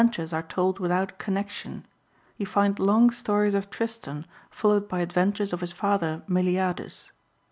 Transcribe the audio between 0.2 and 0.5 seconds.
are